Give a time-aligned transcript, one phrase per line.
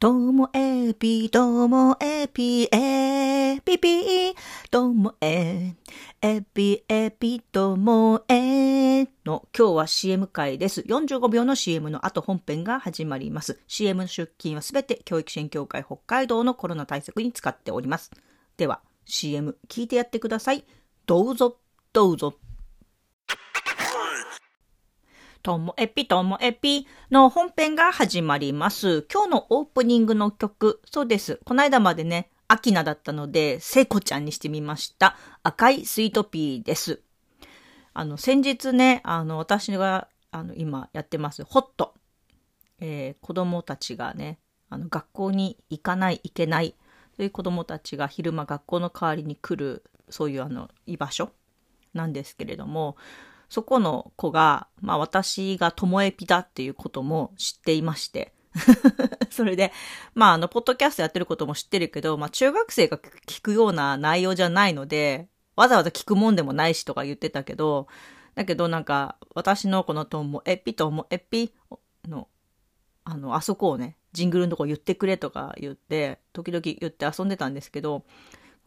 [0.00, 4.32] ともえぴ、ともえぴ、えぴぴ、
[4.70, 5.74] ともえ、
[6.22, 10.82] えぴ、えぴ、ともえの今日は CM 会です。
[10.82, 13.58] 45秒の CM の後本編が始まります。
[13.66, 18.12] CM の出勤はすべて教育支援協会北海道のコロナ対策に使っております。
[18.56, 20.64] では CM 聞いてやってください。
[21.06, 21.58] どうぞ、
[21.92, 22.47] どうぞ。
[25.48, 29.06] ともえぴともえぴの本編が始まります。
[29.10, 31.40] 今日のオープニングの曲、そうです。
[31.46, 35.16] この間までね、アキナだったので、聖子ちゃんにしてみました。
[35.42, 37.00] 赤いスイートピーです。
[37.94, 41.94] あの、先日ね、あの、私が、あの、今やってます、ホット。
[42.80, 46.74] えー、子供たちがね、あの、学校に行かない、行けない、
[47.16, 51.30] そういう子供たちが昼間学校の代わりに来る、そういうあの、居場所
[51.94, 52.98] なんですけれども、
[53.48, 58.32] そこの子が、まあ私がともえぴだっていうことも知っていまして。
[59.30, 59.72] それで、
[60.14, 67.88] まああの、ポッドキャストやってることも知ってるけど、まあ中学生が聞くような内容じゃないので、わざわざ聞くもんでもないしとか言ってたけど、
[68.34, 71.52] だけどなんか、私のこのともえぴともえぴ
[72.06, 72.28] の、
[73.04, 78.04] あの、あそこをね、ジングルのとこ言ってくれとか言って、時々言って遊んでたんですけど、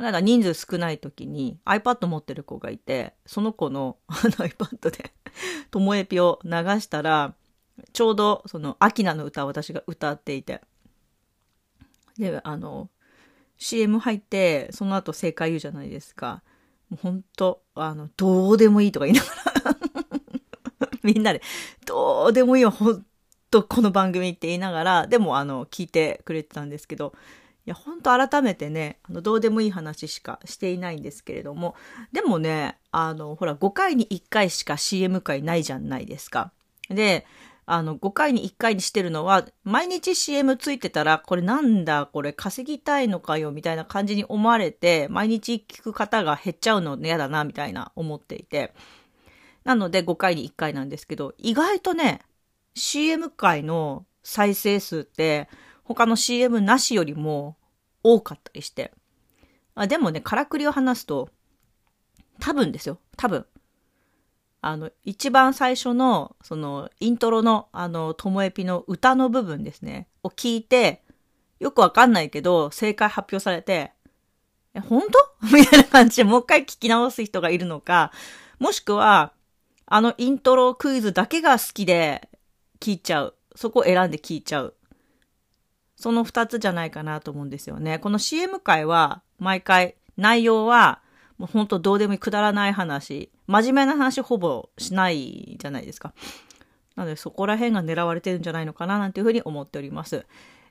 [0.00, 5.12] この間人数少ない時に iPad 持ってる子がいて、その子の iPad で
[5.70, 7.34] ともえぴを流したら、
[7.92, 10.62] ちょうどそのアキナの歌を私が歌っていて、
[12.16, 12.88] で、あの、
[13.58, 16.42] CM 入って、その後正解言うじゃないですか。
[16.88, 19.28] もうほんと、あの、どうでもいいとか言いなが
[19.70, 20.88] ら。
[21.04, 21.42] みんなで、
[21.84, 23.04] どうでもいいよ、ほん
[23.50, 27.12] とこの番組って言いながら、でもあの、聞いてくれてたんですけど、
[27.70, 31.76] いや、ほんと改めてね、あの、どうでもいい話しかしていないんですけれども、
[32.10, 36.50] でもね、あの、ほら、5回に1回しか CM 回ないじゃないですか。
[36.88, 37.26] で、
[37.66, 48.74] あの、5回に1回にしてるのは、毎日 CM ついてたら、これなんだ、これ稼ぎたいのかよ、みたいな感じに思われて、毎日聞く方が減っちゃうの嫌だな、みたいな思っていて。
[49.62, 52.22] なので5回に1回なんですけど、意外とね、
[52.74, 55.48] CM 回の再生数って、
[55.84, 57.56] 他の CM なしよりも
[58.02, 58.92] 多かったりして。
[59.74, 61.30] あでもね、からくりを話すと、
[62.38, 62.98] 多分ですよ。
[63.16, 63.46] 多分。
[64.62, 71.02] あの、一番最初の、その、イントロの、あの、ともえぴの歌の部分ですね、を聞いて、
[71.60, 73.92] よくわかんないけど、正解発表されて、
[74.74, 75.02] え、本
[75.40, 75.46] 当？
[75.56, 78.12] みたいな感じでもう一回聞き直す人がいるのか、
[78.58, 79.32] もしくは、
[79.86, 82.28] あのイントロクイズだけが好きで
[82.78, 83.34] 聞いちゃう。
[83.56, 84.74] そこを選んで聞いちゃう。
[86.00, 87.98] その二つじゃないかなと思うんですよね。
[87.98, 91.02] この CM 会は、毎回、内容は、
[91.36, 96.14] もうほんとどうでもいいくだらない話、真面目な話ほぼしないじゃないですか。
[96.96, 100.24] なのでそこら辺が狙われてるんじゃないのかななんていうふうに思っております。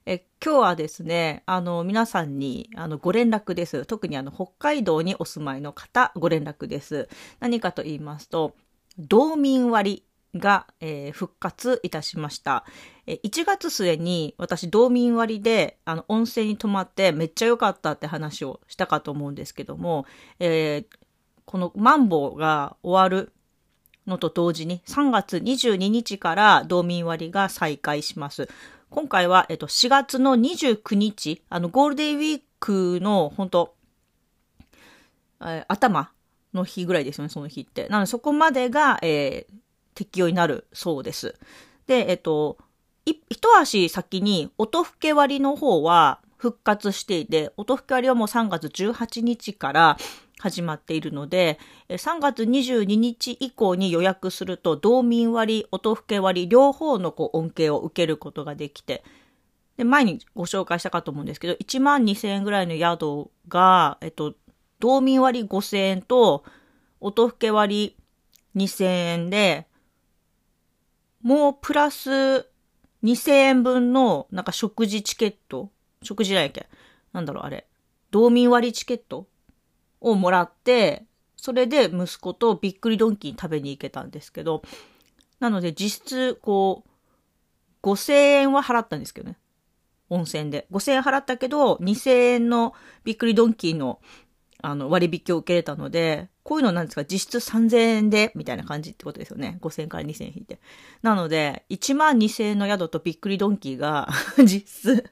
[0.08, 3.86] え今日はですね、あの、皆さんに、あの、ご連絡です。
[3.86, 7.08] 特にあの、北海道にお住まいの方、ご連絡です。
[7.40, 8.56] 何かと言いますと、
[8.98, 10.04] 道民割
[10.36, 12.66] が、えー、復活いたしました。
[13.08, 20.06] え1月末に私、道民割で、あの、温泉に泊まってめっちゃ良かったって話をしたかと思うんですけども、
[20.40, 20.98] えー、
[21.46, 23.34] このマンボウが終わる
[24.06, 28.50] のと同時に3月22日から道民割が再開します。
[28.90, 33.76] 今回は、えっと、4月の29日、あの、ゴールデンウィークの、本当
[35.42, 36.12] えー、頭
[36.54, 37.88] の日ぐらいですよね、その日って。
[37.88, 39.54] なので、そこまでが、えー、
[40.00, 41.36] 適用になるそうです。
[41.86, 42.58] で、えっと、
[43.06, 43.20] 一
[43.60, 49.98] 足先に音更け割の方は復活していて、音更け割はもう3月18日から
[50.40, 59.04] 始まっているので、3月22日以降に予約すると、道民割、音更け割、両方のこう恩恵を受けることができて、
[59.76, 64.34] で、前にご紹介したかと思うんですけど、1万2000円ぐらいの宿が、えっと、
[64.80, 66.46] 道民割5000円と、
[67.02, 67.98] 音更け割
[68.56, 69.69] 2000円で、
[71.22, 72.10] もうプラス
[73.04, 75.72] 2000円分のなんか食事チケット？
[76.02, 76.68] 食事じゃないっけ？
[77.14, 77.68] なんだろうあれ。
[78.12, 79.28] 道民割チケット？
[80.02, 81.06] をもらって、
[81.36, 84.62] それで息子とびっくりドンキーに食べに行けたんですけど、
[85.40, 89.38] なので実質、こう、5000円は払ったんですけどね。
[90.10, 90.68] 温泉で。
[90.72, 92.74] 5000円払ったけど、2000円の
[93.04, 94.00] びっくりドンキーの
[94.62, 99.58] あの、割引を受けれたので、こういうのなんですか、実質3000円で、みたいな感じってことですよね。
[99.62, 100.60] 5000から2000円引いて。
[101.02, 104.10] なので、1万2000円の宿とびっくりドンキーが
[104.40, 105.10] 実質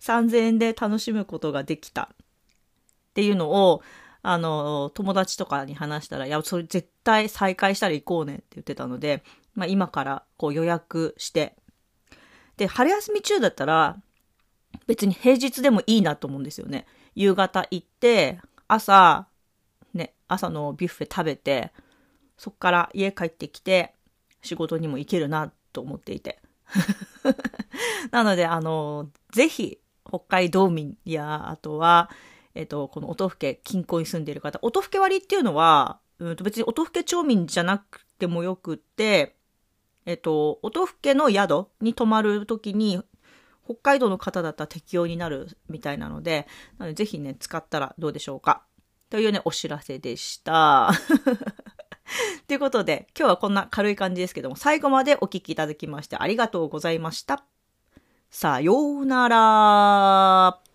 [0.00, 2.10] 3000円で楽しむことができた。
[2.12, 2.16] っ
[3.14, 3.82] ていうのを、
[4.22, 9.22] あの、友達とかに話したら、いや、それ絶対再開したら行こうねって言ってたので、
[9.54, 11.54] まあ今からこう予約して、
[12.56, 13.98] で、春休み中だったら、
[14.86, 16.86] 別に平日でもいいなと思うんですよね。
[17.14, 18.40] 夕方行って、
[18.74, 19.28] 朝、
[19.92, 21.72] ね、朝のビュッフェ食べて、
[22.36, 23.94] そっから家帰ってきて、
[24.42, 26.40] 仕事にも行けるなと思っていて。
[28.10, 32.10] なので、あの、ぜひ、北海道民や、あとは、
[32.54, 39.36] えっ、と、この音更近郊に住んでいる方、音更割っていうのは、うんと別に音更町民じゃなくてもよくって、
[40.06, 43.02] えっ、と、音更の宿に泊まるときに、
[43.64, 46.46] 北海道の方だったら適用になるみたいなので、
[46.78, 48.62] なのでぜひね、使ったらどうでしょうか。
[49.10, 50.90] というね、お知らせでした。
[52.46, 57.44] ということで、今日はこんな軽い感じですけども、最後までお聴きいただきましてありがとうございました。
[58.30, 60.73] さようなら。